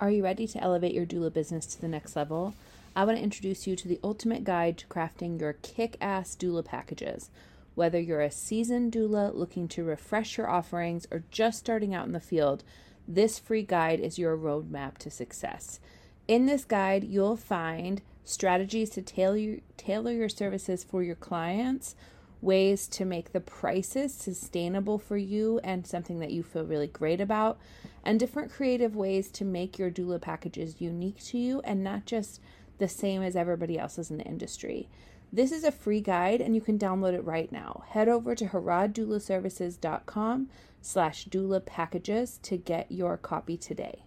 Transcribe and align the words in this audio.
Are 0.00 0.10
you 0.10 0.24
ready 0.24 0.46
to 0.46 0.62
elevate 0.62 0.94
your 0.94 1.04
doula 1.04 1.30
business 1.30 1.66
to 1.66 1.80
the 1.80 1.86
next 1.86 2.16
level? 2.16 2.54
I 2.96 3.04
want 3.04 3.18
to 3.18 3.22
introduce 3.22 3.66
you 3.66 3.76
to 3.76 3.86
the 3.86 4.00
ultimate 4.02 4.44
guide 4.44 4.78
to 4.78 4.86
crafting 4.86 5.38
your 5.38 5.52
kick 5.52 5.98
ass 6.00 6.34
doula 6.34 6.64
packages. 6.64 7.28
Whether 7.74 8.00
you're 8.00 8.22
a 8.22 8.30
seasoned 8.30 8.94
doula 8.94 9.34
looking 9.34 9.68
to 9.68 9.84
refresh 9.84 10.38
your 10.38 10.48
offerings 10.48 11.06
or 11.10 11.24
just 11.30 11.58
starting 11.58 11.94
out 11.94 12.06
in 12.06 12.12
the 12.12 12.18
field, 12.18 12.64
this 13.06 13.38
free 13.38 13.62
guide 13.62 14.00
is 14.00 14.18
your 14.18 14.38
roadmap 14.38 14.96
to 14.98 15.10
success. 15.10 15.80
In 16.26 16.46
this 16.46 16.64
guide, 16.64 17.04
you'll 17.04 17.36
find 17.36 18.00
strategies 18.24 18.88
to 18.90 19.02
tailor, 19.02 19.58
tailor 19.76 20.12
your 20.12 20.30
services 20.30 20.82
for 20.82 21.02
your 21.02 21.14
clients, 21.14 21.94
ways 22.40 22.88
to 22.88 23.04
make 23.04 23.32
the 23.32 23.40
prices 23.40 24.14
sustainable 24.14 24.98
for 24.98 25.18
you 25.18 25.60
and 25.62 25.86
something 25.86 26.20
that 26.20 26.32
you 26.32 26.42
feel 26.42 26.64
really 26.64 26.86
great 26.86 27.20
about, 27.20 27.58
and 28.04 28.18
different 28.18 28.50
creative 28.50 28.96
ways 28.96 29.30
to 29.30 29.44
make 29.44 29.78
your 29.78 29.90
doula 29.90 30.20
packages 30.20 30.80
unique 30.80 31.22
to 31.24 31.38
you 31.38 31.60
and 31.64 31.84
not 31.84 32.06
just 32.06 32.40
the 32.78 32.88
same 32.88 33.22
as 33.22 33.36
everybody 33.36 33.78
else's 33.78 34.10
in 34.10 34.18
the 34.18 34.24
industry. 34.24 34.88
This 35.32 35.52
is 35.52 35.64
a 35.64 35.70
free 35.70 36.00
guide 36.00 36.40
and 36.40 36.54
you 36.54 36.60
can 36.60 36.78
download 36.78 37.14
it 37.14 37.24
right 37.24 37.52
now. 37.52 37.84
Head 37.90 38.08
over 38.08 38.34
to 38.34 38.46
harroddoulaservices.com 38.46 40.48
slash 40.80 41.26
doula 41.26 41.64
packages 41.64 42.38
to 42.42 42.56
get 42.56 42.90
your 42.90 43.16
copy 43.16 43.56
today. 43.56 44.02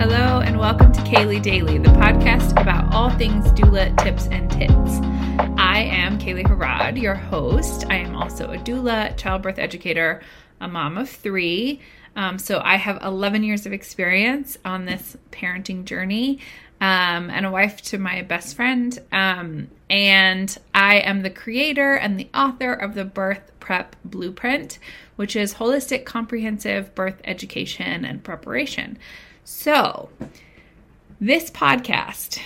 Hello 0.00 0.40
and 0.40 0.58
welcome 0.58 0.90
to 0.92 1.00
Kaylee 1.02 1.42
Daily, 1.42 1.78
the 1.78 1.90
podcast 1.90 2.60
about 2.60 2.92
all 2.94 3.10
things 3.10 3.46
doula 3.52 3.96
tips 4.02 4.26
and 4.28 4.50
tits. 4.50 5.09
I 5.80 5.84
am 5.84 6.18
Kaylee 6.18 6.46
Harrod, 6.46 6.98
your 6.98 7.14
host. 7.14 7.86
I 7.88 7.94
am 7.94 8.14
also 8.14 8.52
a 8.52 8.58
doula, 8.58 9.16
childbirth 9.16 9.58
educator, 9.58 10.20
a 10.60 10.68
mom 10.68 10.98
of 10.98 11.08
three. 11.08 11.80
Um, 12.14 12.38
so 12.38 12.60
I 12.62 12.76
have 12.76 13.02
11 13.02 13.44
years 13.44 13.64
of 13.64 13.72
experience 13.72 14.58
on 14.62 14.84
this 14.84 15.16
parenting 15.30 15.86
journey. 15.86 16.40
Um, 16.82 17.30
and 17.30 17.46
a 17.46 17.50
wife 17.50 17.80
to 17.84 17.96
my 17.96 18.20
best 18.20 18.56
friend. 18.56 18.98
Um, 19.10 19.68
and 19.88 20.54
I 20.74 20.96
am 20.96 21.22
the 21.22 21.30
creator 21.30 21.94
and 21.94 22.20
the 22.20 22.28
author 22.34 22.74
of 22.74 22.94
the 22.94 23.06
Birth 23.06 23.50
Prep 23.58 23.96
Blueprint, 24.04 24.78
which 25.16 25.34
is 25.34 25.54
holistic, 25.54 26.04
comprehensive 26.04 26.94
birth 26.94 27.22
education 27.24 28.04
and 28.04 28.22
preparation. 28.22 28.98
So, 29.44 30.10
this 31.18 31.50
podcast 31.50 32.38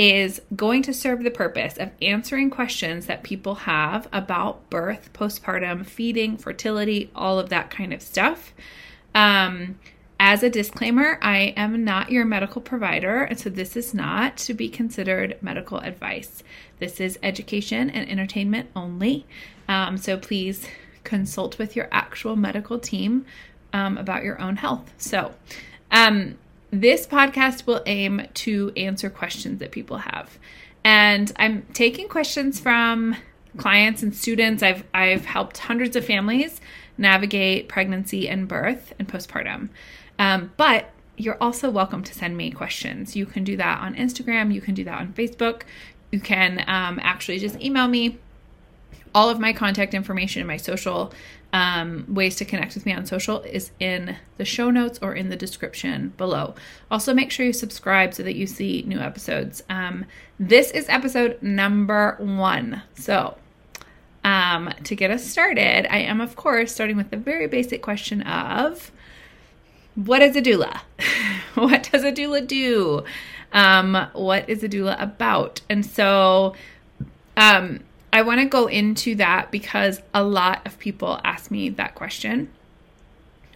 is 0.00 0.40
going 0.56 0.82
to 0.82 0.94
serve 0.94 1.22
the 1.22 1.30
purpose 1.30 1.76
of 1.76 1.90
answering 2.00 2.48
questions 2.48 3.04
that 3.04 3.22
people 3.22 3.54
have 3.54 4.08
about 4.14 4.70
birth, 4.70 5.12
postpartum, 5.12 5.84
feeding, 5.84 6.38
fertility, 6.38 7.10
all 7.14 7.38
of 7.38 7.50
that 7.50 7.68
kind 7.68 7.92
of 7.92 8.00
stuff. 8.00 8.54
Um, 9.14 9.78
as 10.18 10.42
a 10.42 10.48
disclaimer, 10.48 11.18
I 11.20 11.52
am 11.54 11.84
not 11.84 12.10
your 12.10 12.24
medical 12.24 12.62
provider, 12.62 13.24
and 13.24 13.38
so 13.38 13.50
this 13.50 13.76
is 13.76 13.92
not 13.92 14.38
to 14.38 14.54
be 14.54 14.70
considered 14.70 15.36
medical 15.42 15.76
advice. 15.80 16.42
This 16.78 16.98
is 16.98 17.18
education 17.22 17.90
and 17.90 18.08
entertainment 18.08 18.70
only. 18.74 19.26
Um, 19.68 19.98
so 19.98 20.16
please 20.16 20.66
consult 21.04 21.58
with 21.58 21.76
your 21.76 21.88
actual 21.92 22.36
medical 22.36 22.78
team 22.78 23.26
um, 23.74 23.98
about 23.98 24.24
your 24.24 24.40
own 24.40 24.56
health. 24.56 24.94
So, 24.96 25.34
um, 25.90 26.38
this 26.70 27.06
podcast 27.06 27.66
will 27.66 27.82
aim 27.86 28.26
to 28.34 28.72
answer 28.76 29.10
questions 29.10 29.58
that 29.58 29.70
people 29.70 29.98
have. 29.98 30.38
And 30.84 31.32
I'm 31.36 31.66
taking 31.72 32.08
questions 32.08 32.60
from 32.60 33.16
clients 33.56 34.02
and 34.02 34.14
students. 34.14 34.62
I've 34.62 34.84
I've 34.94 35.24
helped 35.24 35.58
hundreds 35.58 35.96
of 35.96 36.04
families 36.04 36.60
navigate 36.96 37.68
pregnancy 37.68 38.28
and 38.28 38.46
birth 38.46 38.92
and 38.98 39.08
postpartum. 39.08 39.70
Um, 40.18 40.52
but 40.56 40.90
you're 41.16 41.38
also 41.40 41.70
welcome 41.70 42.02
to 42.04 42.14
send 42.14 42.36
me 42.36 42.50
questions. 42.50 43.16
You 43.16 43.26
can 43.26 43.44
do 43.44 43.56
that 43.56 43.80
on 43.80 43.94
Instagram. 43.94 44.52
You 44.54 44.60
can 44.60 44.74
do 44.74 44.84
that 44.84 44.98
on 44.98 45.12
Facebook. 45.12 45.62
You 46.10 46.20
can 46.20 46.64
um, 46.66 46.98
actually 47.02 47.38
just 47.38 47.60
email 47.60 47.88
me. 47.88 48.18
All 49.14 49.28
of 49.28 49.40
my 49.40 49.52
contact 49.52 49.94
information 49.94 50.40
and 50.40 50.48
my 50.48 50.56
social 50.56 51.12
um, 51.52 52.04
ways 52.08 52.36
to 52.36 52.44
connect 52.44 52.74
with 52.74 52.86
me 52.86 52.92
on 52.92 53.06
social 53.06 53.40
is 53.42 53.72
in 53.80 54.16
the 54.36 54.44
show 54.44 54.70
notes 54.70 54.98
or 55.02 55.14
in 55.14 55.28
the 55.30 55.36
description 55.36 56.12
below. 56.16 56.54
Also, 56.90 57.12
make 57.12 57.30
sure 57.30 57.44
you 57.44 57.52
subscribe 57.52 58.14
so 58.14 58.22
that 58.22 58.36
you 58.36 58.46
see 58.46 58.84
new 58.86 58.98
episodes. 58.98 59.62
Um, 59.68 60.04
this 60.38 60.70
is 60.70 60.88
episode 60.88 61.42
number 61.42 62.16
one. 62.20 62.82
So, 62.94 63.36
um, 64.22 64.72
to 64.84 64.94
get 64.94 65.10
us 65.10 65.24
started, 65.24 65.92
I 65.92 65.98
am, 65.98 66.20
of 66.20 66.36
course, 66.36 66.72
starting 66.72 66.96
with 66.96 67.10
the 67.10 67.16
very 67.16 67.46
basic 67.46 67.82
question 67.82 68.22
of 68.22 68.92
what 69.94 70.22
is 70.22 70.36
a 70.36 70.42
doula? 70.42 70.80
what 71.54 71.88
does 71.90 72.04
a 72.04 72.12
doula 72.12 72.46
do? 72.46 73.04
Um, 73.52 74.08
what 74.12 74.48
is 74.48 74.62
a 74.62 74.68
doula 74.68 75.00
about? 75.02 75.62
And 75.68 75.84
so, 75.84 76.54
um, 77.36 77.80
I 78.12 78.22
want 78.22 78.40
to 78.40 78.46
go 78.46 78.66
into 78.66 79.14
that 79.16 79.50
because 79.50 80.00
a 80.12 80.22
lot 80.22 80.66
of 80.66 80.78
people 80.78 81.20
ask 81.24 81.50
me 81.50 81.68
that 81.70 81.94
question. 81.94 82.50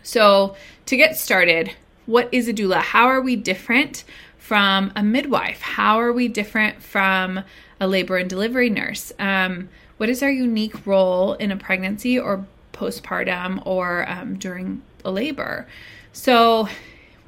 So, 0.03 0.55
to 0.87 0.97
get 0.97 1.17
started, 1.17 1.73
what 2.07 2.29
is 2.31 2.47
a 2.47 2.53
doula? 2.53 2.83
How 2.83 3.07
are 3.07 3.21
we 3.21 3.37
different 3.37 4.05
from 4.39 4.93
a 4.95 5.03
midwife? 5.03 5.63
How 5.63 5.99
are 5.99 6.13
we 6.13 6.29
different 6.29 6.83
from 6.83 7.43
a 7.81 7.87
labor 7.87 8.19
and 8.19 8.29
delivery 8.29 8.71
nurse? 8.71 9.13
Um, 9.19 9.71
what 9.97 10.09
is 10.09 10.23
our 10.23 10.31
unique 10.31 10.87
role 10.87 11.35
in 11.35 11.51
a 11.51 11.57
pregnancy 11.57 12.19
or 12.19 12.47
postpartum 12.73 13.63
or 13.67 14.09
um, 14.09 14.37
during 14.37 14.83
a 15.05 15.11
labor? 15.11 15.67
So, 16.13 16.69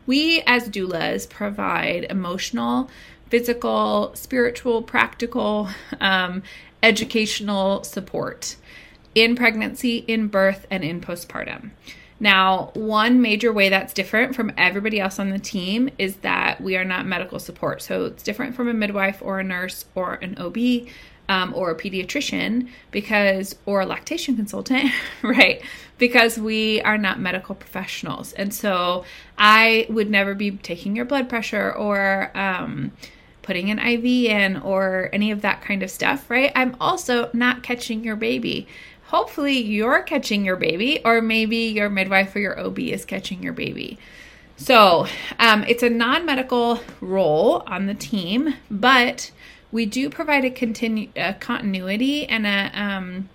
we 0.07 0.43
as 0.47 0.69
doulas 0.69 1.29
provide 1.29 2.05
emotional, 2.11 2.89
physical, 3.31 4.13
spiritual, 4.15 4.83
practical, 4.83 5.69
um, 6.01 6.43
educational 6.87 7.83
support 7.83 8.55
in 9.17 9.35
pregnancy, 9.35 10.05
in 10.07 10.29
birth, 10.29 10.67
and 10.71 10.85
in 10.85 11.01
postpartum. 11.01 11.71
Now, 12.21 12.71
one 12.75 13.21
major 13.21 13.53
way 13.53 13.69
that's 13.69 13.93
different 13.93 14.37
from 14.37 14.53
everybody 14.57 15.01
else 15.01 15.19
on 15.19 15.31
the 15.31 15.39
team 15.41 15.91
is 15.99 16.17
that 16.17 16.61
we 16.61 16.77
are 16.77 16.85
not 16.85 17.07
medical 17.07 17.41
support. 17.41 17.83
So 17.83 18.05
it's 18.07 18.23
different 18.23 18.55
from 18.55 18.69
a 18.69 18.73
midwife 18.73 19.21
or 19.21 19.41
a 19.41 19.45
nurse 19.45 19.85
or 19.97 20.15
an 20.15 20.39
OB 20.39 20.89
um, 21.29 21.53
or 21.55 21.73
a 21.73 21.75
pediatrician 21.75 22.69
because, 22.93 23.57
or 23.67 23.81
a 23.81 23.87
lactation 23.87 24.37
consultant, 24.37 24.93
right? 25.23 25.61
Because 25.99 26.39
we 26.39 26.81
are 26.83 26.97
not 26.97 27.19
medical 27.19 27.57
professionals. 27.57 28.33
And 28.35 28.55
so 28.55 29.05
I 29.37 29.87
would 29.91 30.09
never 30.09 30.35
be 30.35 30.53
taking 30.53 30.95
your 30.95 31.05
blood 31.05 31.29
pressure 31.29 31.73
or, 31.73 32.31
um, 32.39 32.93
putting 33.47 33.71
an 33.71 33.79
IV 33.79 34.05
in 34.05 34.57
or 34.57 35.09
any 35.13 35.31
of 35.31 35.41
that 35.43 35.63
kind 35.63 35.83
of 35.83 35.91
stuff, 35.91 36.29
right? 36.29 36.51
I'm 36.57 36.77
also 36.81 37.31
not 37.33 37.63
catching 37.63 38.03
your 38.05 38.17
baby. 38.17 38.67
Hopefully, 39.05 39.57
you're 39.57 40.03
catching 40.03 40.45
your 40.45 40.57
baby, 40.57 41.01
or 41.05 41.23
maybe 41.23 41.57
your 41.57 41.89
midwife 41.89 42.35
or 42.35 42.41
your 42.41 42.59
OB 42.59 42.81
is 42.81 43.05
catching 43.05 43.41
your 43.41 43.53
baby. 43.53 43.99
So, 44.57 45.07
um, 45.39 45.63
it's 45.65 45.85
a 45.85 45.91
non 45.91 46.27
medical 46.27 46.81
role 47.01 47.63
on 47.69 47.87
the 47.87 47.95
team, 47.95 48.55
but 48.69 49.31
we 49.71 49.87
do 49.87 50.11
provide 50.11 50.45
a, 50.45 50.51
continu- 50.51 51.11
a 51.15 51.35
continuity 51.35 52.27
and 52.27 52.47
a 52.47 52.71
um, 52.75 53.29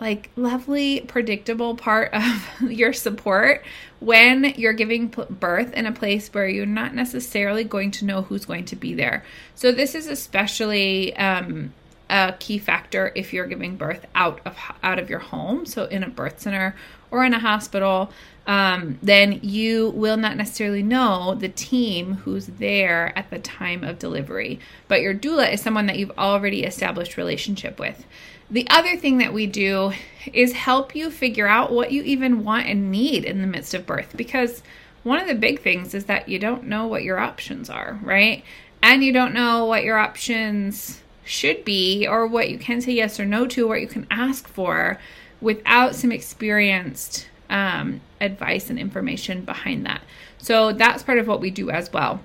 like 0.00 0.30
lovely 0.36 1.00
predictable 1.00 1.74
part 1.74 2.12
of 2.12 2.60
your 2.70 2.92
support 2.92 3.64
when 4.00 4.44
you're 4.56 4.72
giving 4.72 5.08
birth 5.08 5.72
in 5.72 5.86
a 5.86 5.92
place 5.92 6.28
where 6.28 6.48
you're 6.48 6.66
not 6.66 6.94
necessarily 6.94 7.64
going 7.64 7.90
to 7.90 8.04
know 8.04 8.22
who's 8.22 8.44
going 8.44 8.64
to 8.66 8.76
be 8.76 8.94
there. 8.94 9.24
So 9.54 9.72
this 9.72 9.94
is 9.94 10.06
especially 10.06 11.16
um, 11.16 11.72
a 12.10 12.34
key 12.38 12.58
factor 12.58 13.10
if 13.14 13.32
you're 13.32 13.46
giving 13.46 13.76
birth 13.76 14.06
out 14.14 14.40
of 14.44 14.56
out 14.82 14.98
of 14.98 15.10
your 15.10 15.18
home 15.18 15.66
so 15.66 15.86
in 15.86 16.04
a 16.04 16.08
birth 16.08 16.40
center 16.40 16.76
or 17.10 17.24
in 17.24 17.34
a 17.34 17.38
hospital 17.38 18.12
um, 18.46 18.98
then 19.02 19.40
you 19.42 19.90
will 19.90 20.16
not 20.16 20.36
necessarily 20.36 20.82
know 20.82 21.34
the 21.34 21.48
team 21.48 22.14
who's 22.14 22.46
there 22.46 23.12
at 23.18 23.28
the 23.30 23.40
time 23.40 23.82
of 23.82 23.98
delivery. 23.98 24.60
But 24.86 25.00
your 25.00 25.14
doula 25.14 25.52
is 25.52 25.60
someone 25.60 25.86
that 25.86 25.98
you've 25.98 26.16
already 26.16 26.62
established 26.62 27.16
relationship 27.16 27.80
with 27.80 28.06
the 28.50 28.66
other 28.70 28.96
thing 28.96 29.18
that 29.18 29.32
we 29.32 29.46
do 29.46 29.92
is 30.32 30.52
help 30.52 30.94
you 30.94 31.10
figure 31.10 31.46
out 31.46 31.72
what 31.72 31.92
you 31.92 32.02
even 32.02 32.44
want 32.44 32.66
and 32.66 32.90
need 32.90 33.24
in 33.24 33.40
the 33.40 33.46
midst 33.46 33.74
of 33.74 33.86
birth 33.86 34.16
because 34.16 34.62
one 35.02 35.20
of 35.20 35.28
the 35.28 35.34
big 35.34 35.60
things 35.60 35.94
is 35.94 36.06
that 36.06 36.28
you 36.28 36.38
don't 36.38 36.64
know 36.64 36.86
what 36.86 37.02
your 37.02 37.18
options 37.18 37.70
are, 37.70 37.98
right? 38.02 38.44
And 38.82 39.04
you 39.04 39.12
don't 39.12 39.34
know 39.34 39.64
what 39.64 39.84
your 39.84 39.98
options 39.98 41.02
should 41.24 41.64
be 41.64 42.06
or 42.06 42.26
what 42.26 42.48
you 42.48 42.58
can 42.58 42.80
say 42.80 42.92
yes 42.92 43.18
or 43.18 43.24
no 43.24 43.46
to, 43.46 43.66
or 43.66 43.68
what 43.68 43.80
you 43.80 43.88
can 43.88 44.06
ask 44.10 44.48
for 44.48 44.98
without 45.40 45.94
some 45.94 46.12
experienced 46.12 47.28
um, 47.50 48.00
advice 48.20 48.70
and 48.70 48.78
information 48.78 49.44
behind 49.44 49.84
that. 49.86 50.02
So 50.38 50.72
that's 50.72 51.02
part 51.02 51.18
of 51.18 51.26
what 51.26 51.40
we 51.40 51.50
do 51.50 51.70
as 51.70 51.92
well. 51.92 52.20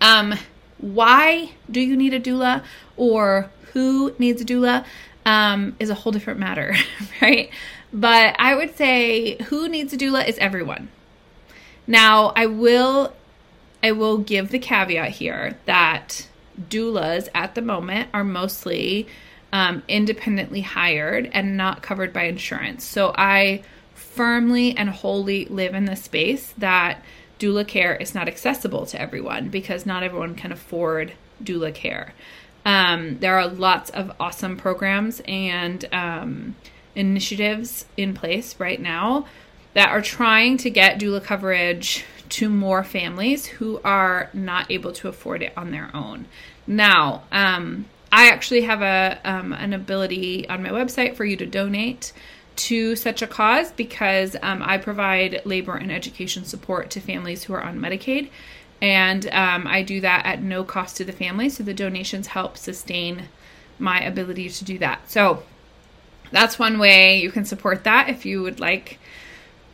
Um, 0.00 0.34
why 0.78 1.52
do 1.70 1.80
you 1.80 1.96
need 1.96 2.14
a 2.14 2.20
doula 2.20 2.62
or 2.96 3.50
who 3.72 4.14
needs 4.18 4.40
a 4.40 4.44
doula? 4.44 4.84
Um, 5.26 5.76
is 5.78 5.90
a 5.90 5.94
whole 5.94 6.12
different 6.12 6.40
matter, 6.40 6.74
right? 7.20 7.50
But 7.92 8.36
I 8.38 8.54
would 8.54 8.76
say 8.76 9.36
who 9.44 9.68
needs 9.68 9.92
a 9.92 9.98
doula 9.98 10.26
is 10.26 10.38
everyone. 10.38 10.88
Now, 11.86 12.32
I 12.34 12.46
will 12.46 13.12
I 13.82 13.92
will 13.92 14.18
give 14.18 14.50
the 14.50 14.58
caveat 14.58 15.10
here 15.10 15.58
that 15.66 16.26
doulas 16.70 17.28
at 17.34 17.54
the 17.54 17.62
moment 17.62 18.08
are 18.14 18.24
mostly 18.24 19.06
um, 19.52 19.82
independently 19.86 20.62
hired 20.62 21.30
and 21.32 21.56
not 21.56 21.82
covered 21.82 22.12
by 22.12 22.24
insurance. 22.24 22.84
So 22.84 23.12
I 23.16 23.62
firmly 23.94 24.76
and 24.76 24.88
wholly 24.88 25.44
live 25.46 25.74
in 25.74 25.84
the 25.84 25.94
space 25.94 26.54
that 26.58 27.02
doula 27.38 27.66
care 27.66 27.94
is 27.94 28.14
not 28.14 28.28
accessible 28.28 28.86
to 28.86 29.00
everyone 29.00 29.48
because 29.48 29.86
not 29.86 30.02
everyone 30.02 30.34
can 30.34 30.52
afford 30.52 31.12
doula 31.42 31.72
care. 31.74 32.14
Um, 32.66 33.18
there 33.20 33.38
are 33.38 33.46
lots 33.46 33.90
of 33.90 34.12
awesome 34.18 34.56
programs 34.56 35.22
and 35.26 35.88
um, 35.92 36.56
initiatives 36.96 37.86
in 37.96 38.12
place 38.12 38.58
right 38.58 38.80
now 38.80 39.26
that 39.74 39.90
are 39.90 40.02
trying 40.02 40.56
to 40.58 40.70
get 40.70 40.98
doula 40.98 41.22
coverage 41.22 42.04
to 42.28 42.48
more 42.48 42.82
families 42.82 43.46
who 43.46 43.80
are 43.84 44.30
not 44.34 44.68
able 44.68 44.92
to 44.94 45.06
afford 45.06 45.42
it 45.42 45.52
on 45.56 45.70
their 45.70 45.90
own. 45.94 46.26
Now, 46.66 47.22
um, 47.30 47.86
I 48.10 48.30
actually 48.30 48.62
have 48.62 48.82
a 48.82 49.20
um, 49.24 49.52
an 49.52 49.72
ability 49.72 50.48
on 50.48 50.62
my 50.62 50.70
website 50.70 51.14
for 51.14 51.24
you 51.24 51.36
to 51.36 51.46
donate 51.46 52.12
to 52.56 52.96
such 52.96 53.22
a 53.22 53.26
cause 53.26 53.70
because 53.70 54.34
um, 54.42 54.62
I 54.64 54.78
provide 54.78 55.42
labor 55.44 55.76
and 55.76 55.92
education 55.92 56.44
support 56.44 56.90
to 56.90 57.00
families 57.00 57.44
who 57.44 57.52
are 57.52 57.62
on 57.62 57.78
Medicaid. 57.78 58.30
And 58.82 59.26
um, 59.28 59.66
I 59.66 59.82
do 59.82 60.00
that 60.00 60.26
at 60.26 60.42
no 60.42 60.64
cost 60.64 60.96
to 60.98 61.04
the 61.04 61.12
family. 61.12 61.48
So 61.48 61.62
the 61.62 61.74
donations 61.74 62.28
help 62.28 62.56
sustain 62.56 63.24
my 63.78 64.00
ability 64.00 64.48
to 64.50 64.64
do 64.64 64.78
that. 64.78 65.10
So 65.10 65.42
that's 66.30 66.58
one 66.58 66.78
way 66.78 67.20
you 67.20 67.30
can 67.30 67.44
support 67.44 67.84
that 67.84 68.08
if 68.08 68.26
you 68.26 68.42
would 68.42 68.60
like 68.60 68.98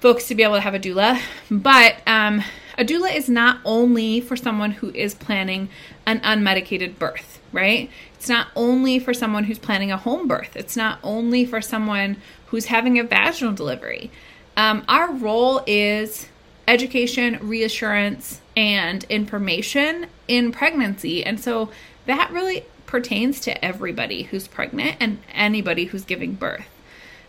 folks 0.00 0.26
to 0.28 0.34
be 0.34 0.42
able 0.42 0.54
to 0.54 0.60
have 0.60 0.74
a 0.74 0.78
doula. 0.78 1.20
But 1.50 1.96
um, 2.06 2.42
a 2.76 2.84
doula 2.84 3.14
is 3.14 3.28
not 3.28 3.60
only 3.64 4.20
for 4.20 4.36
someone 4.36 4.72
who 4.72 4.90
is 4.90 5.14
planning 5.14 5.68
an 6.06 6.20
unmedicated 6.20 6.98
birth, 6.98 7.40
right? 7.52 7.90
It's 8.14 8.28
not 8.28 8.48
only 8.56 8.98
for 8.98 9.14
someone 9.14 9.44
who's 9.44 9.58
planning 9.58 9.92
a 9.92 9.96
home 9.96 10.26
birth. 10.26 10.56
It's 10.56 10.76
not 10.76 10.98
only 11.02 11.44
for 11.44 11.60
someone 11.60 12.16
who's 12.46 12.66
having 12.66 12.98
a 12.98 13.04
vaginal 13.04 13.54
delivery. 13.54 14.10
Um, 14.56 14.84
our 14.88 15.12
role 15.12 15.62
is 15.66 16.28
education, 16.68 17.38
reassurance, 17.40 18.40
and 18.56 19.04
information 19.04 20.06
in 20.28 20.52
pregnancy. 20.52 21.24
And 21.24 21.40
so 21.40 21.70
that 22.06 22.30
really 22.30 22.64
pertains 22.86 23.40
to 23.40 23.64
everybody 23.64 24.24
who's 24.24 24.46
pregnant 24.46 24.96
and 25.00 25.18
anybody 25.32 25.86
who's 25.86 26.04
giving 26.04 26.34
birth. 26.34 26.68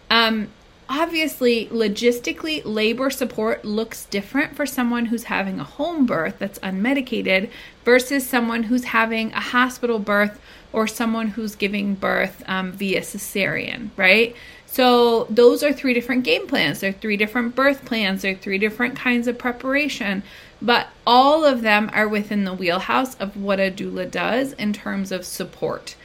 Um, 0.10 0.50
obviously, 0.90 1.68
logistically, 1.68 2.62
labor 2.66 3.10
support 3.10 3.64
looks 3.64 4.06
different 4.06 4.56
for 4.56 4.66
someone 4.66 5.06
who's 5.06 5.24
having 5.24 5.60
a 5.60 5.64
home 5.64 6.06
birth 6.06 6.38
that's 6.40 6.60
unmedicated 6.60 7.50
versus 7.86 8.28
someone 8.28 8.64
who's 8.64 8.84
having 8.86 9.32
a 9.34 9.40
hospital 9.40 10.00
birth 10.00 10.40
or 10.74 10.88
someone 10.88 11.30
who's 11.30 11.56
giving 11.56 11.96
birth 11.96 12.44
um, 12.48 12.72
via 12.72 13.02
cesarean, 13.02 13.90
right? 13.96 14.36
So 14.74 15.26
those 15.26 15.62
are 15.62 15.72
three 15.72 15.94
different 15.94 16.24
game 16.24 16.48
plans. 16.48 16.80
They're 16.80 16.94
three 16.94 17.16
different 17.16 17.54
birth 17.54 17.86
plans. 17.86 18.24
They're 18.24 18.34
three 18.34 18.58
different 18.58 18.96
kinds 18.96 19.28
of 19.28 19.38
preparation. 19.38 20.24
But 20.64 20.88
all 21.06 21.46
of 21.46 21.62
them 21.62 21.92
are 21.94 22.08
within 22.08 22.44
the 22.44 22.56
wheelhouse 22.56 23.14
of 23.18 23.38
what 23.38 23.60
a 23.60 23.70
doula 23.70 24.10
does 24.10 24.54
in 24.54 24.74
terms 24.74 25.12
of 25.12 25.26
support. 25.26 25.96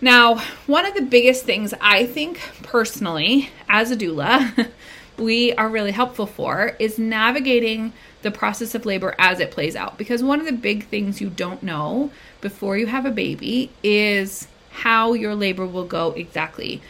Now, 0.00 0.42
one 0.66 0.84
of 0.84 0.94
the 0.94 1.02
biggest 1.02 1.44
things 1.44 1.74
I 1.80 2.04
think 2.06 2.40
personally 2.64 3.50
as 3.68 3.92
a 3.92 3.96
doula, 3.96 4.70
we 5.16 5.52
are 5.52 5.68
really 5.68 5.92
helpful 5.92 6.26
for 6.26 6.74
is 6.80 6.98
navigating 6.98 7.92
the 8.22 8.32
process 8.32 8.74
of 8.74 8.84
labor 8.84 9.14
as 9.16 9.38
it 9.38 9.52
plays 9.52 9.76
out. 9.76 9.96
Because 9.96 10.24
one 10.24 10.40
of 10.40 10.46
the 10.46 10.52
big 10.52 10.88
things 10.88 11.20
you 11.20 11.30
don't 11.30 11.62
know 11.62 12.10
before 12.40 12.76
you 12.76 12.88
have 12.88 13.06
a 13.06 13.12
baby 13.12 13.70
is 13.84 14.48
how 14.72 15.12
your 15.12 15.36
labor 15.36 15.66
will 15.66 15.86
go 15.86 16.10
exactly. 16.12 16.82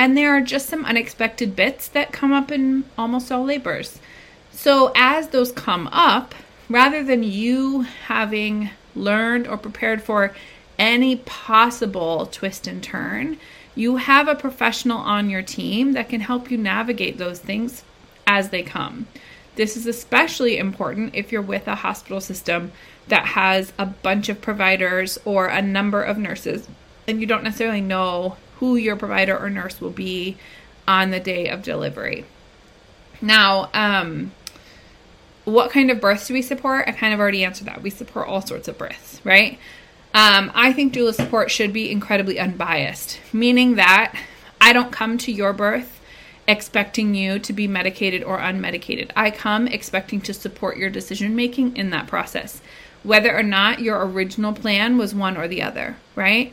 And 0.00 0.16
there 0.16 0.34
are 0.34 0.40
just 0.40 0.70
some 0.70 0.86
unexpected 0.86 1.54
bits 1.54 1.86
that 1.88 2.10
come 2.10 2.32
up 2.32 2.50
in 2.50 2.84
almost 2.96 3.30
all 3.30 3.44
labors. 3.44 3.98
So, 4.50 4.92
as 4.96 5.28
those 5.28 5.52
come 5.52 5.88
up, 5.88 6.34
rather 6.70 7.04
than 7.04 7.22
you 7.22 7.82
having 7.82 8.70
learned 8.96 9.46
or 9.46 9.58
prepared 9.58 10.00
for 10.00 10.34
any 10.78 11.16
possible 11.16 12.24
twist 12.24 12.66
and 12.66 12.82
turn, 12.82 13.36
you 13.74 13.96
have 13.96 14.26
a 14.26 14.34
professional 14.34 14.96
on 14.96 15.28
your 15.28 15.42
team 15.42 15.92
that 15.92 16.08
can 16.08 16.22
help 16.22 16.50
you 16.50 16.56
navigate 16.56 17.18
those 17.18 17.38
things 17.38 17.84
as 18.26 18.48
they 18.48 18.62
come. 18.62 19.06
This 19.56 19.76
is 19.76 19.86
especially 19.86 20.56
important 20.56 21.14
if 21.14 21.30
you're 21.30 21.42
with 21.42 21.68
a 21.68 21.74
hospital 21.74 22.22
system 22.22 22.72
that 23.08 23.26
has 23.26 23.74
a 23.78 23.84
bunch 23.84 24.30
of 24.30 24.40
providers 24.40 25.18
or 25.26 25.48
a 25.48 25.60
number 25.60 26.02
of 26.02 26.16
nurses 26.16 26.66
and 27.10 27.20
you 27.20 27.26
don't 27.26 27.44
necessarily 27.44 27.80
know 27.80 28.36
who 28.60 28.76
your 28.76 28.96
provider 28.96 29.36
or 29.36 29.50
nurse 29.50 29.80
will 29.80 29.90
be 29.90 30.36
on 30.86 31.10
the 31.10 31.20
day 31.20 31.48
of 31.48 31.62
delivery. 31.62 32.24
Now, 33.20 33.70
um, 33.74 34.32
what 35.44 35.70
kind 35.70 35.90
of 35.90 36.00
births 36.00 36.28
do 36.28 36.34
we 36.34 36.42
support? 36.42 36.84
I 36.86 36.92
kind 36.92 37.12
of 37.12 37.20
already 37.20 37.44
answered 37.44 37.66
that. 37.66 37.82
We 37.82 37.90
support 37.90 38.28
all 38.28 38.40
sorts 38.40 38.68
of 38.68 38.78
births, 38.78 39.20
right? 39.24 39.58
Um, 40.12 40.50
I 40.54 40.72
think 40.72 40.92
doula 40.92 41.14
support 41.14 41.50
should 41.50 41.72
be 41.72 41.90
incredibly 41.90 42.38
unbiased, 42.38 43.20
meaning 43.32 43.76
that 43.76 44.14
I 44.60 44.72
don't 44.72 44.92
come 44.92 45.18
to 45.18 45.32
your 45.32 45.52
birth 45.52 46.00
expecting 46.48 47.14
you 47.14 47.38
to 47.38 47.52
be 47.52 47.68
medicated 47.68 48.24
or 48.24 48.38
unmedicated. 48.38 49.10
I 49.14 49.30
come 49.30 49.68
expecting 49.68 50.20
to 50.22 50.34
support 50.34 50.76
your 50.76 50.90
decision 50.90 51.36
making 51.36 51.76
in 51.76 51.90
that 51.90 52.08
process, 52.08 52.60
whether 53.04 53.36
or 53.36 53.44
not 53.44 53.80
your 53.80 54.04
original 54.04 54.52
plan 54.52 54.98
was 54.98 55.14
one 55.14 55.36
or 55.36 55.46
the 55.46 55.62
other, 55.62 55.96
right? 56.16 56.52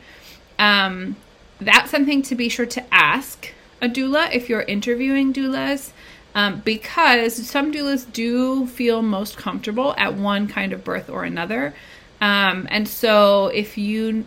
Um, 0.59 1.15
that's 1.59 1.91
something 1.91 2.21
to 2.23 2.35
be 2.35 2.49
sure 2.49 2.65
to 2.65 2.93
ask 2.93 3.53
a 3.81 3.87
doula 3.87 4.33
if 4.33 4.49
you're 4.49 4.61
interviewing 4.61 5.33
doulas. 5.33 5.91
Um, 6.35 6.61
because 6.63 7.35
some 7.47 7.71
doulas 7.73 8.11
do 8.11 8.67
feel 8.67 9.01
most 9.01 9.37
comfortable 9.37 9.95
at 9.97 10.13
one 10.13 10.47
kind 10.47 10.71
of 10.71 10.83
birth 10.83 11.09
or 11.09 11.23
another. 11.23 11.73
Um, 12.21 12.67
and 12.69 12.87
so 12.87 13.47
if 13.47 13.75
you, 13.75 14.25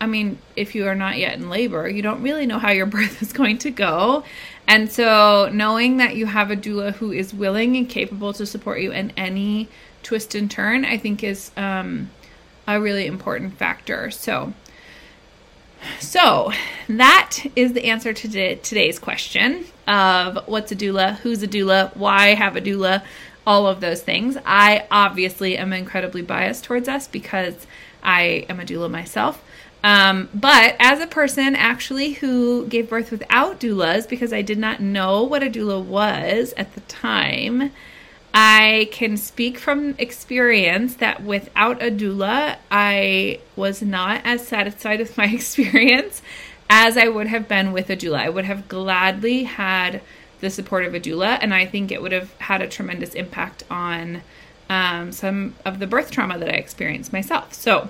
I 0.00 0.06
mean, 0.06 0.38
if 0.56 0.74
you 0.74 0.86
are 0.86 0.94
not 0.94 1.18
yet 1.18 1.34
in 1.34 1.50
labor, 1.50 1.86
you 1.86 2.00
don't 2.00 2.22
really 2.22 2.46
know 2.46 2.58
how 2.58 2.70
your 2.70 2.86
birth 2.96 3.20
is 3.20 3.34
going 3.34 3.58
to 3.58 3.70
go. 3.70 4.24
And 4.66 4.90
so 4.90 5.50
knowing 5.52 5.98
that 5.98 6.16
you 6.16 6.26
have 6.26 6.50
a 6.50 6.56
doula 6.56 6.94
who 6.94 7.12
is 7.12 7.34
willing 7.34 7.76
and 7.76 7.88
capable 7.88 8.32
to 8.32 8.46
support 8.46 8.80
you 8.80 8.92
in 8.92 9.12
any 9.16 9.68
twist 10.02 10.34
and 10.34 10.50
turn, 10.50 10.86
I 10.86 10.96
think 10.96 11.22
is 11.22 11.50
um, 11.58 12.10
a 12.66 12.80
really 12.80 13.06
important 13.06 13.58
factor. 13.58 14.10
So 14.10 14.54
so, 16.00 16.52
that 16.88 17.38
is 17.56 17.72
the 17.72 17.84
answer 17.84 18.12
to 18.12 18.56
today's 18.56 18.98
question 18.98 19.64
of 19.86 20.46
what's 20.46 20.72
a 20.72 20.76
doula, 20.76 21.16
who's 21.18 21.42
a 21.42 21.48
doula, 21.48 21.94
why 21.96 22.34
have 22.34 22.56
a 22.56 22.60
doula, 22.60 23.02
all 23.46 23.66
of 23.66 23.80
those 23.80 24.02
things. 24.02 24.36
I 24.44 24.86
obviously 24.90 25.56
am 25.56 25.72
incredibly 25.72 26.22
biased 26.22 26.64
towards 26.64 26.88
us 26.88 27.08
because 27.08 27.66
I 28.02 28.46
am 28.48 28.60
a 28.60 28.64
doula 28.64 28.90
myself. 28.90 29.42
Um, 29.82 30.28
but 30.34 30.76
as 30.78 31.00
a 31.00 31.06
person 31.06 31.54
actually 31.54 32.14
who 32.14 32.66
gave 32.66 32.90
birth 32.90 33.10
without 33.10 33.60
doulas, 33.60 34.08
because 34.08 34.32
I 34.32 34.42
did 34.42 34.58
not 34.58 34.80
know 34.80 35.22
what 35.22 35.42
a 35.42 35.46
doula 35.46 35.82
was 35.82 36.52
at 36.56 36.74
the 36.74 36.80
time, 36.82 37.70
I 38.32 38.88
can 38.92 39.16
speak 39.16 39.58
from 39.58 39.94
experience 39.98 40.96
that 40.96 41.22
without 41.22 41.82
a 41.82 41.90
doula, 41.90 42.58
I 42.70 43.40
was 43.56 43.82
not 43.82 44.20
as 44.24 44.46
satisfied 44.46 45.00
with 45.00 45.16
my 45.16 45.26
experience 45.32 46.22
as 46.70 46.96
I 46.96 47.08
would 47.08 47.26
have 47.28 47.48
been 47.48 47.72
with 47.72 47.90
a 47.90 47.96
doula. 47.96 48.20
I 48.20 48.28
would 48.28 48.44
have 48.44 48.68
gladly 48.68 49.44
had 49.44 50.02
the 50.40 50.50
support 50.50 50.84
of 50.84 50.94
a 50.94 51.00
doula, 51.00 51.38
and 51.40 51.52
I 51.52 51.66
think 51.66 51.90
it 51.90 52.00
would 52.00 52.12
have 52.12 52.32
had 52.38 52.62
a 52.62 52.68
tremendous 52.68 53.14
impact 53.14 53.64
on 53.70 54.22
um, 54.68 55.12
some 55.12 55.54
of 55.64 55.78
the 55.78 55.86
birth 55.86 56.10
trauma 56.10 56.38
that 56.38 56.48
I 56.48 56.56
experienced 56.56 57.12
myself. 57.12 57.54
So, 57.54 57.88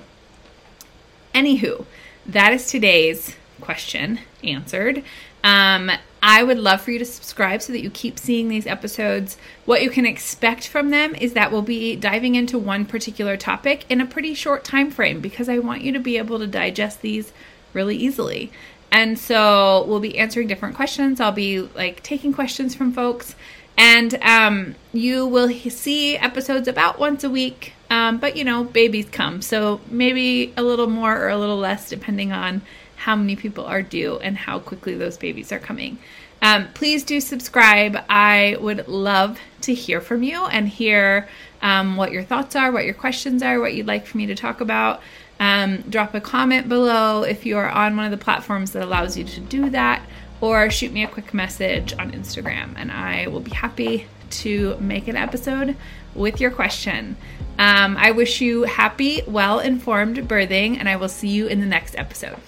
anywho, 1.35 1.85
that 2.27 2.53
is 2.53 2.69
today's 2.69 3.37
question 3.61 4.21
answered. 4.43 5.03
Um, 5.43 5.91
I 6.23 6.43
would 6.43 6.59
love 6.59 6.81
for 6.81 6.91
you 6.91 6.99
to 6.99 7.05
subscribe 7.05 7.63
so 7.63 7.73
that 7.73 7.83
you 7.83 7.91
keep 7.91 8.19
seeing 8.19 8.49
these 8.49 8.67
episodes. 8.67 9.37
What 9.65 9.83
you 9.83 9.91
can 9.91 10.05
expect 10.05 10.67
from 10.67 10.91
them 10.91 11.15
is 11.15 11.35
that 11.35 11.53
we'll 11.53 11.63
be 11.63 11.95
diving 11.95 12.35
into 12.35 12.59
one 12.59 12.85
particular 12.87 13.37
topic 13.37 13.85
in 13.89 14.01
a 14.01 14.07
pretty 14.07 14.35
short 14.35 14.65
time 14.65 14.91
frame 14.91 15.21
because 15.21 15.49
I 15.49 15.59
want 15.59 15.83
you 15.83 15.93
to 15.93 16.01
be 16.01 16.19
able 16.19 16.39
to 16.41 16.47
digest 16.47 17.03
these 17.03 17.33
really 17.73 17.97
easily. 17.97 18.51
And 18.91 19.19
so 19.19 19.85
we'll 19.87 20.01
be 20.01 20.19
answering 20.19 20.49
different 20.49 20.75
questions. 20.75 21.21
I'll 21.21 21.33
be 21.33 21.61
like 21.61 22.03
taking 22.03 22.33
questions 22.33 22.75
from 22.75 22.93
folks, 22.93 23.35
and 23.77 24.15
um, 24.23 24.75
you 24.93 25.27
will 25.27 25.51
see 25.51 26.17
episodes 26.17 26.67
about 26.69 26.99
once 26.99 27.23
a 27.23 27.31
week. 27.31 27.75
Um, 27.91 28.19
but 28.19 28.37
you 28.37 28.45
know, 28.45 28.65
babies 28.65 29.07
come, 29.11 29.41
so 29.41 29.81
maybe 29.89 30.53
a 30.57 30.63
little 30.63 30.89
more 30.89 31.17
or 31.17 31.29
a 31.29 31.39
little 31.39 31.59
less 31.59 31.89
depending 31.89 32.33
on 32.33 32.63
how 32.99 33.17
many 33.17 33.37
people 33.37 33.65
are 33.65 33.83
due 33.83 34.19
and 34.19 34.37
how 34.37 34.59
quickly 34.59 34.95
those 34.95 35.17
babies 35.17 35.53
are 35.53 35.59
coming. 35.59 35.99
Um, 36.43 36.69
please 36.75 37.03
do 37.03 37.21
subscribe. 37.21 37.97
I 38.09 38.57
would 38.61 38.87
love 38.87 39.39
to 39.63 39.75
hear 39.75 40.01
from 40.01 40.23
you 40.23 40.45
and 40.47 40.69
hear 40.69 41.29
um, 41.63 41.97
what 41.97 42.13
your 42.13 42.23
thoughts 42.23 42.55
are, 42.55 42.71
what 42.71 42.85
your 42.85 42.95
questions 42.95 43.43
are, 43.43 43.61
what 43.61 43.75
you'd 43.75 43.87
like 43.87 44.07
for 44.07 44.19
me 44.19 44.27
to 44.27 44.35
talk 44.35 44.61
about. 44.61 45.01
Um, 45.41 45.83
drop 45.83 46.15
a 46.15 46.21
comment 46.21 46.69
below 46.69 47.23
if 47.23 47.47
you 47.47 47.57
are 47.59 47.69
on 47.69 47.97
one 47.97 48.05
of 48.05 48.11
the 48.11 48.25
platforms 48.25 48.73
that 48.73 48.83
allows 48.83 49.17
you 49.17 49.25
to 49.25 49.41
do 49.41 49.71
that, 49.71 50.03
or 50.41 50.71
shoot 50.71 50.93
me 50.93 51.05
a 51.05 51.09
quick 51.09 51.33
message 51.33 51.93
on 51.93 52.11
Instagram, 52.13 52.75
and 52.77 52.91
I 52.91 53.29
will 53.29 53.41
be 53.41 53.53
happy 53.53 54.07
to 54.31 54.77
make 54.81 55.09
an 55.09 55.17
episode 55.17 55.77
with 56.15 56.41
your 56.41 56.51
question. 56.51 57.17
Um, 57.59 57.97
I 57.97 58.11
wish 58.11 58.41
you 58.41 58.65
happy, 58.65 59.23
well 59.27 59.61
informed 59.61 60.17
birthing, 60.29 60.79
and 60.79 60.89
I 60.89 60.97
will 60.97 61.09
see 61.09 61.29
you 61.29 61.47
in 61.47 61.61
the 61.61 61.67
next 61.67 61.97
episode. 61.97 62.39